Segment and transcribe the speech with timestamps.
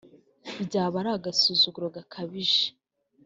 [0.67, 2.65] byaba ari agasuzuguro gakabije